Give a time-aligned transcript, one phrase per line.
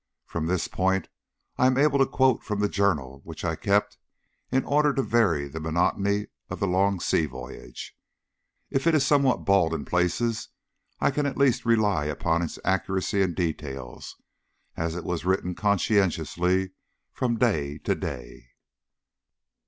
[0.25, 1.09] From this point
[1.59, 3.99] I am able to quote from the journal which I kept
[4.49, 7.95] in order to vary the monotony of the long sea voyage.
[8.71, 10.49] If it is somewhat bald in places
[10.99, 14.15] I can at least rely upon its accuracy in details,
[14.75, 16.71] as it was written conscientiously
[17.13, 18.47] from day to day.